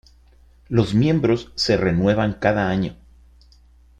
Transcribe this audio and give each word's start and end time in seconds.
Los 0.67 0.95
miembros 0.95 1.51
se 1.53 1.77
renuevan 1.77 2.33
cada 2.33 2.69
año. 2.69 2.97